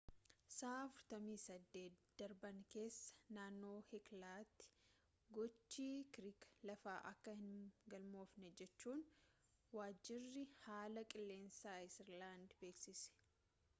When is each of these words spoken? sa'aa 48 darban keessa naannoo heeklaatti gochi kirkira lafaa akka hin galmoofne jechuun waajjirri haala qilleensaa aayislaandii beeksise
sa'aa 0.53 0.85
48 1.09 1.89
darban 2.21 2.61
keessa 2.75 3.35
naannoo 3.35 3.73
heeklaatti 3.89 4.69
gochi 5.37 5.85
kirkira 6.17 6.69
lafaa 6.71 6.95
akka 7.11 7.35
hin 7.43 7.59
galmoofne 7.95 8.51
jechuun 8.63 9.03
waajjirri 9.81 10.47
haala 10.65 11.05
qilleensaa 11.15 11.75
aayislaandii 11.83 12.59
beeksise 12.65 13.15